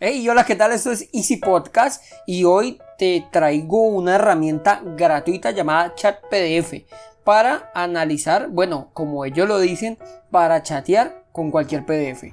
[0.00, 0.70] Hey, hola, ¿qué tal?
[0.70, 6.84] Esto es Easy Podcast y hoy te traigo una herramienta gratuita llamada Chat PDF
[7.24, 9.98] para analizar, bueno, como ellos lo dicen,
[10.30, 12.32] para chatear con cualquier PDF.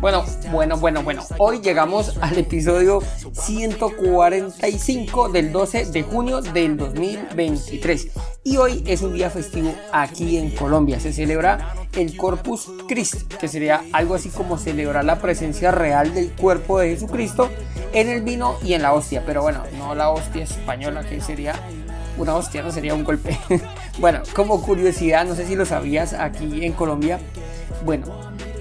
[0.00, 1.22] Bueno, bueno, bueno, bueno.
[1.36, 3.02] Hoy llegamos al episodio
[3.34, 8.08] 145 del 12 de junio del 2023.
[8.44, 10.98] Y hoy es un día festivo aquí en Colombia.
[11.00, 16.32] Se celebra el Corpus Christi, que sería algo así como celebrar la presencia real del
[16.32, 17.50] cuerpo de Jesucristo
[17.92, 19.22] en el vino y en la hostia.
[19.26, 21.54] Pero bueno, no la hostia española, que sería
[22.16, 23.38] una hostia, no sería un golpe.
[23.98, 27.20] bueno, como curiosidad, no sé si lo sabías, aquí en Colombia,
[27.84, 28.06] bueno,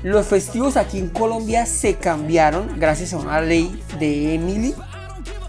[0.04, 4.74] los festivos aquí en Colombia se cambiaron gracias a una ley de Emily.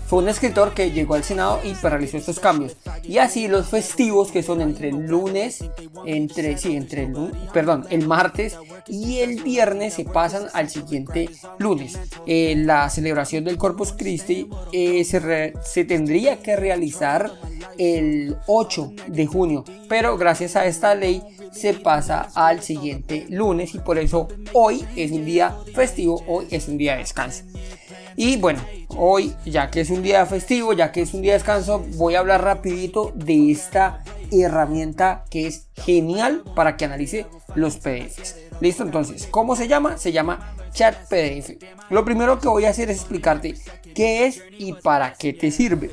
[0.06, 2.76] Fue un escritor que llegó al Senado y realizó estos cambios.
[3.04, 5.64] Y así los festivos que son entre el lunes,
[6.06, 7.14] entre, sí, entre el,
[7.52, 11.28] perdón, el martes y el viernes se pasan al siguiente
[11.58, 11.98] lunes.
[12.26, 17.32] Eh, la celebración del Corpus Christi eh, se, se tendría que realizar
[17.78, 21.22] el 8 de junio, pero gracias a esta ley
[21.52, 26.68] se pasa al siguiente lunes y por eso hoy es un día festivo, hoy es
[26.68, 27.44] un día de descanso.
[28.16, 28.60] Y bueno,
[28.96, 32.14] hoy ya que es un día festivo, ya que es un día de descanso, voy
[32.14, 38.36] a hablar rapidito de esta herramienta que es genial para que analice los PDFs.
[38.60, 39.98] Listo, entonces, ¿cómo se llama?
[39.98, 41.56] Se llama Chat PDF.
[41.90, 43.54] Lo primero que voy a hacer es explicarte
[43.94, 45.90] qué es y para qué te sirve.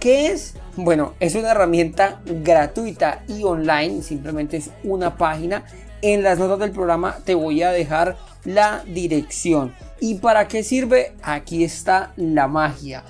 [0.00, 0.54] ¿Qué es?
[0.76, 5.64] Bueno, es una herramienta gratuita y online, simplemente es una página.
[6.02, 9.74] En las notas del programa te voy a dejar la dirección.
[10.00, 11.12] ¿Y para qué sirve?
[11.22, 13.04] Aquí está la magia.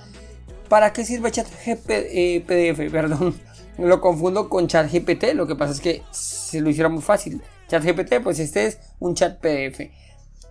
[0.69, 1.91] ¿Para qué sirve ChatGPT?
[1.91, 2.91] Eh, PDF?
[2.93, 3.35] Perdón,
[3.79, 5.35] lo confundo con ChatGPT.
[5.35, 7.43] Lo que pasa es que se lo hiciera muy fácil.
[7.69, 9.91] ChatGPT, pues este es un chat PDF.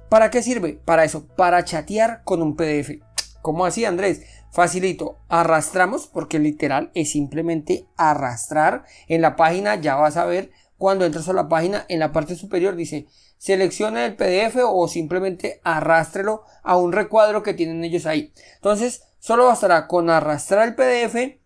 [0.10, 0.74] ¿Para qué sirve?
[0.74, 3.00] Para eso, para chatear con un PDF.
[3.42, 4.22] ¿Cómo así, Andrés?
[4.52, 8.84] Facilito, arrastramos porque literal es simplemente arrastrar.
[9.08, 10.52] En la página ya vas a ver
[10.84, 13.08] cuando entras a la página en la parte superior dice
[13.38, 18.34] seleccione el PDF o simplemente arrástrelo a un recuadro que tienen ellos ahí.
[18.56, 21.40] Entonces, solo bastará con arrastrar el PDF,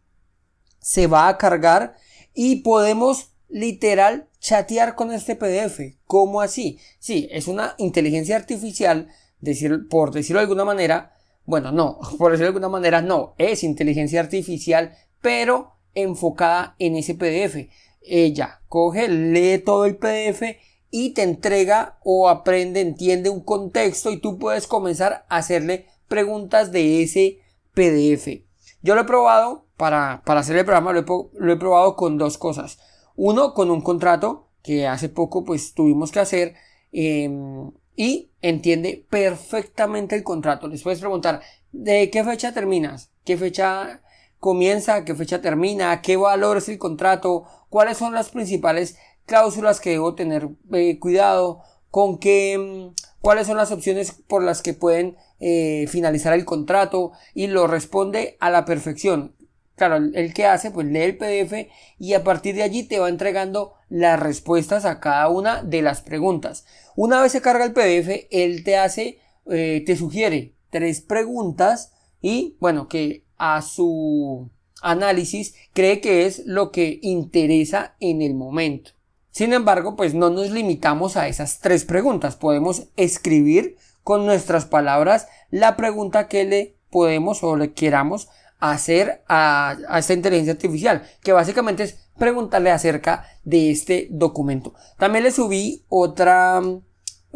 [0.80, 1.98] se va a cargar
[2.34, 6.00] y podemos literal chatear con este PDF.
[6.08, 6.80] ¿Cómo así?
[6.98, 9.08] Sí, es una inteligencia artificial,
[9.40, 11.14] decir, por decirlo de alguna manera,
[11.46, 17.14] bueno, no, por decirlo de alguna manera, no, es inteligencia artificial, pero enfocada en ese
[17.14, 17.69] PDF.
[18.09, 20.44] Ella coge, lee todo el PDF
[20.90, 26.72] y te entrega o aprende, entiende un contexto y tú puedes comenzar a hacerle preguntas
[26.72, 27.40] de ese
[27.73, 28.44] PDF.
[28.81, 32.79] Yo lo he probado para, para hacer el programa, lo he, probado con dos cosas.
[33.16, 36.56] Uno, con un contrato que hace poco pues tuvimos que hacer.
[36.91, 40.68] Em, y entiende perfectamente el contrato.
[40.68, 41.41] Les puedes preguntar,
[41.72, 43.12] ¿de qué fecha terminas?
[43.25, 44.01] ¿Qué fecha
[44.40, 45.06] comienza?
[45.06, 46.02] ¿Qué fecha termina?
[46.02, 47.46] ¿Qué valor es el contrato?
[47.70, 51.62] ¿Cuáles son las principales cláusulas que debo tener eh, cuidado?
[51.92, 52.58] ¿Con qué?
[52.58, 57.12] Mm, ¿Cuáles son las opciones por las que pueden eh, finalizar el contrato?
[57.34, 59.36] Y lo responde a la perfección.
[59.75, 61.69] Claro, el que hace, pues lee el PDF
[62.00, 66.02] y a partir de allí te va entregando las respuestas a cada una de las
[66.02, 66.66] preguntas.
[66.96, 69.19] Una vez se carga el PDF, él te hace,
[69.52, 74.50] eh, te sugiere tres preguntas y, bueno, que a su
[74.82, 78.92] análisis cree que es lo que interesa en el momento.
[79.31, 82.36] Sin embargo, pues no nos limitamos a esas tres preguntas.
[82.36, 88.30] Podemos escribir con nuestras palabras la pregunta que le podemos o le queramos
[88.60, 94.74] hacer a, esta inteligencia artificial, que básicamente es preguntarle acerca de este documento.
[94.98, 96.62] También le subí otra,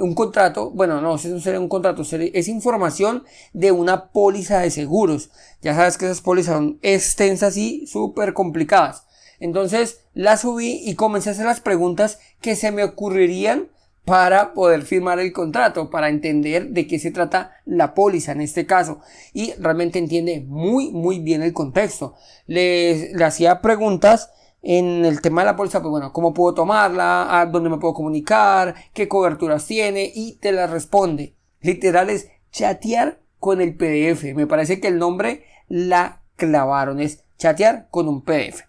[0.01, 5.30] un contrato, bueno, no, eso sería un contrato, es información de una póliza de seguros.
[5.62, 9.06] Ya sabes que esas pólizas son extensas y súper complicadas.
[9.39, 13.69] Entonces la subí y comencé a hacer las preguntas que se me ocurrirían
[14.06, 18.65] para poder firmar el contrato, para entender de qué se trata la póliza en este
[18.65, 19.00] caso.
[19.33, 22.15] Y realmente entiende muy, muy bien el contexto.
[22.48, 24.31] Le hacía preguntas
[24.62, 27.94] en el tema de la póliza, pues bueno, cómo puedo tomarla, a dónde me puedo
[27.94, 31.36] comunicar, qué coberturas tiene y te la responde.
[31.62, 34.36] Literal es chatear con el PDF.
[34.36, 38.62] Me parece que el nombre la clavaron, es chatear con un PDF.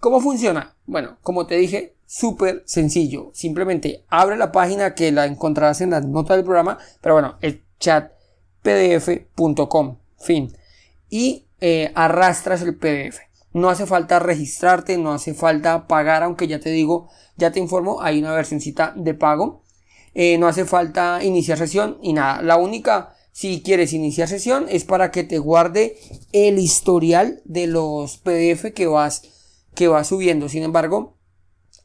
[0.00, 0.76] ¿Cómo funciona?
[0.86, 3.30] Bueno, como te dije, súper sencillo.
[3.34, 7.62] Simplemente abre la página que la encontrarás en las notas del programa, pero bueno, el
[7.80, 8.16] chatpdf.com,
[10.18, 10.56] fin.
[11.10, 13.27] Y eh, arrastras el PDF.
[13.58, 18.00] No hace falta registrarte, no hace falta pagar, aunque ya te digo, ya te informo,
[18.00, 19.64] hay una versioncita de pago.
[20.14, 22.40] Eh, no hace falta iniciar sesión y nada.
[22.40, 25.96] La única, si quieres iniciar sesión, es para que te guarde
[26.32, 29.22] el historial de los PDF que vas,
[29.74, 30.48] que vas subiendo.
[30.48, 31.16] Sin embargo,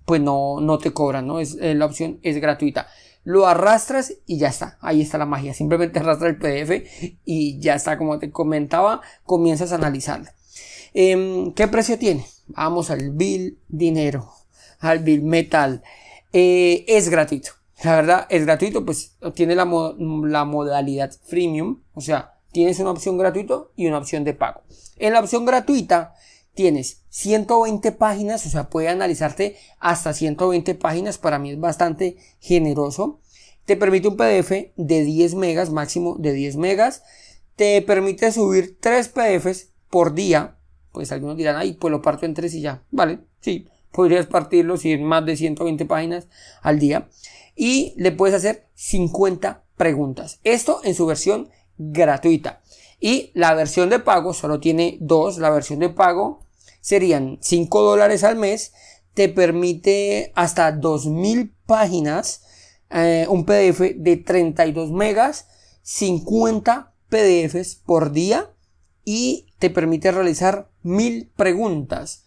[0.05, 1.39] pues no, no te cobran, ¿no?
[1.39, 2.87] Es, eh, la opción es gratuita.
[3.23, 4.77] Lo arrastras y ya está.
[4.79, 5.55] Ahí está la magia.
[5.55, 7.97] Simplemente arrastra el PDF y ya está.
[7.97, 10.29] Como te comentaba, comienzas a analizarlo.
[10.93, 12.25] Em, ¿Qué precio tiene?
[12.47, 14.31] Vamos al bill dinero,
[14.79, 15.81] al bill metal.
[16.31, 17.51] Eh, es gratuito.
[17.83, 21.81] La verdad, es gratuito, pues tiene la, la modalidad freemium.
[21.93, 24.61] O sea, tienes una opción gratuita y una opción de pago.
[24.97, 26.13] En la opción gratuita
[26.53, 31.17] tienes 120 páginas, o sea, puede analizarte hasta 120 páginas.
[31.17, 33.19] Para mí es bastante generoso.
[33.65, 37.03] Te permite un PDF de 10 megas, máximo de 10 megas.
[37.55, 40.57] Te permite subir 3 PDFs por día
[40.93, 42.83] pues algunos dirán, ay, pues lo parto en tres y ya.
[42.91, 46.27] Vale, sí, podrías partirlo si en más de 120 páginas
[46.61, 47.09] al día.
[47.55, 50.39] Y le puedes hacer 50 preguntas.
[50.43, 52.61] Esto en su versión gratuita.
[52.99, 55.37] Y la versión de pago solo tiene dos.
[55.39, 56.45] La versión de pago
[56.79, 58.73] serían 5 dólares al mes.
[59.13, 62.43] Te permite hasta 2000 páginas.
[62.89, 65.47] Eh, un PDF de 32 megas.
[65.81, 68.52] 50 PDFs por día.
[69.05, 72.25] Y te permite realizar mil preguntas.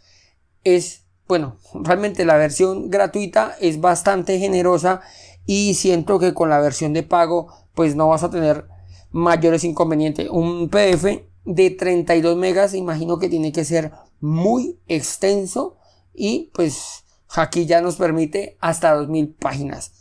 [0.64, 5.00] Es, bueno, realmente la versión gratuita es bastante generosa
[5.46, 8.66] y siento que con la versión de pago pues no vas a tener
[9.10, 10.28] mayores inconvenientes.
[10.30, 15.76] Un PDF de 32 megas imagino que tiene que ser muy extenso
[16.12, 19.92] y pues aquí ya nos permite hasta 2000 páginas.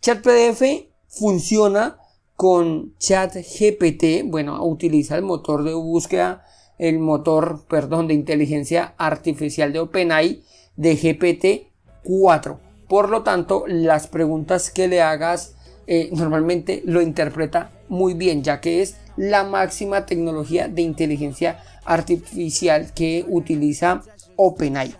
[0.00, 0.62] Chat PDF
[1.08, 1.98] funciona
[2.38, 6.44] con Chat GPT, bueno, utiliza el motor de búsqueda
[6.78, 10.44] el motor, perdón, de inteligencia artificial de OpenAI
[10.76, 12.58] de GPT-4.
[12.88, 15.56] Por lo tanto, las preguntas que le hagas
[15.88, 22.94] eh, normalmente lo interpreta muy bien, ya que es la máxima tecnología de inteligencia artificial
[22.94, 24.02] que utiliza
[24.36, 24.94] OpenAI.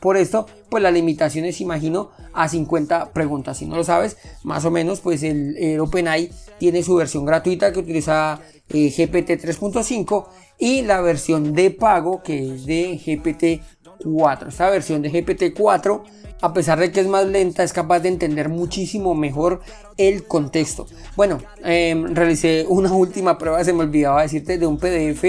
[0.00, 3.58] Por esto, pues la limitación es, imagino, a 50 preguntas.
[3.58, 7.80] Si no lo sabes, más o menos, pues el, OpenAI tiene su versión gratuita que
[7.80, 10.26] utiliza eh, GPT 3.5
[10.58, 14.48] y la versión de pago que es de GPT-4.
[14.48, 16.02] Esta versión de GPT-4,
[16.40, 19.60] a pesar de que es más lenta, es capaz de entender muchísimo mejor
[19.96, 20.86] el contexto.
[21.16, 25.24] Bueno, em, realicé una última prueba, se me olvidaba decirte, de un PDF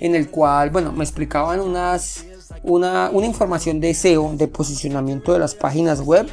[0.00, 2.26] en el cual, bueno, me explicaban unas,
[2.62, 6.28] una, una información de SEO, de posicionamiento de las páginas web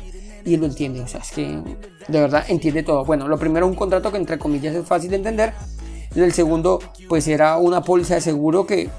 [0.46, 1.02] y lo entiende.
[1.02, 1.62] O sea, es que
[2.08, 3.06] de verdad entiende todo.
[3.06, 5.54] Bueno, lo primero, un contrato que entre comillas es fácil de entender.
[6.16, 8.90] El segundo, pues era una póliza de seguro que,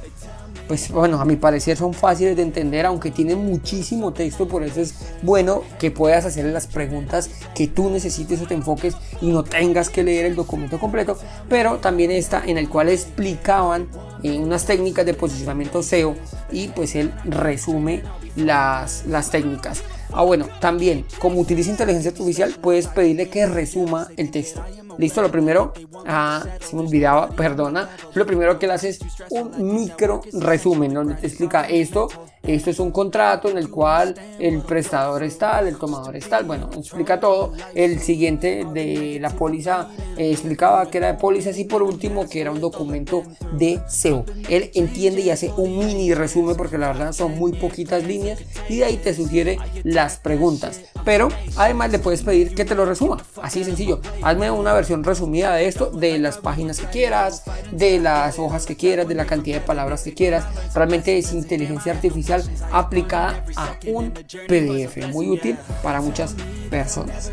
[0.67, 4.81] pues bueno, a mi parecer son fáciles de entender, aunque tienen muchísimo texto, por eso
[4.81, 9.45] es bueno que puedas hacer las preguntas que tú necesites o te enfoques y no
[9.45, 11.19] tengas que leer el documento completo,
[11.51, 13.89] pero también está en el cual explicaban
[14.23, 16.15] eh, unas técnicas de posicionamiento SEO
[16.51, 18.03] y pues él resume
[18.37, 19.83] las, las técnicas.
[20.13, 24.63] Ah, bueno, también, como utiliza inteligencia artificial, puedes pedirle que resuma el texto.
[24.99, 25.73] Listo, lo primero,
[26.07, 27.89] ah, se me olvidaba, perdona.
[28.15, 29.01] Lo primero que le hace es
[29.31, 32.09] un micro resumen donde te explica esto.
[32.43, 36.45] Esto es un contrato en el cual el prestador es tal, el tomador es tal.
[36.45, 37.53] Bueno, explica todo.
[37.73, 42.41] El siguiente de la póliza eh, explicaba que era de pólizas y por último que
[42.41, 44.25] era un documento de SEO.
[44.49, 48.79] Él entiende y hace un mini resumen porque la verdad son muy poquitas líneas y
[48.79, 49.59] de ahí te sugiere
[50.03, 50.81] las preguntas.
[51.05, 53.19] Pero además le puedes pedir que te lo resuma.
[53.41, 54.01] Así de sencillo.
[54.23, 58.77] Hazme una versión resumida de esto, de las páginas que quieras, de las hojas que
[58.77, 60.45] quieras, de la cantidad de palabras que quieras.
[60.75, 62.43] Realmente es inteligencia artificial
[62.73, 64.11] aplicada a un
[64.49, 65.09] PDF.
[65.13, 66.35] Muy útil para muchas
[66.69, 67.31] personas.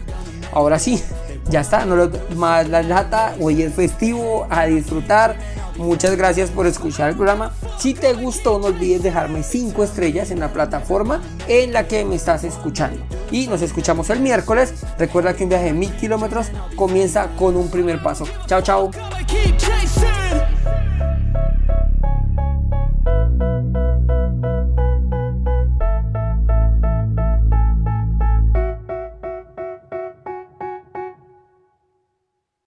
[0.51, 1.01] Ahora sí,
[1.49, 5.35] ya está, no lo, más la lata, hoy es festivo, a disfrutar.
[5.79, 7.53] Muchas gracias por escuchar el programa.
[7.77, 12.15] Si te gustó, no olvides dejarme 5 estrellas en la plataforma en la que me
[12.15, 13.01] estás escuchando.
[13.31, 14.73] y nos escuchamos el miércoles.
[14.97, 18.25] Recuerda que un viaje de mil kilómetros comienza con un primer paso.
[18.47, 18.91] Chao, chao.